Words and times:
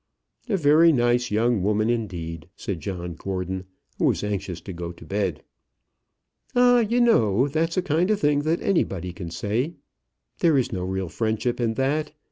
"A 0.49 0.57
very 0.57 0.91
nice 0.91 1.29
young 1.29 1.61
woman 1.61 1.87
indeed," 1.87 2.49
said 2.55 2.79
John 2.79 3.13
Gordon, 3.13 3.65
who 3.99 4.05
was 4.05 4.23
anxious 4.23 4.59
to 4.61 4.73
go 4.73 4.91
to 4.91 5.05
bed. 5.05 5.43
"Ah, 6.55 6.79
you 6.79 6.99
know, 6.99 7.47
that's 7.47 7.77
a 7.77 7.83
kind 7.83 8.09
of 8.09 8.19
thing 8.19 8.39
that 8.39 8.63
anybody 8.63 9.13
can 9.13 9.29
say. 9.29 9.75
There 10.39 10.57
is 10.57 10.71
no 10.71 10.83
real 10.85 11.07
friendship 11.07 11.61
in 11.61 11.75
that. 11.75 12.13